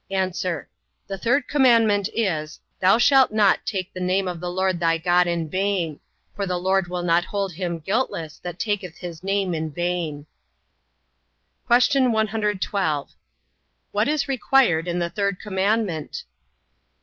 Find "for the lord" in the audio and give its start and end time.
6.35-6.87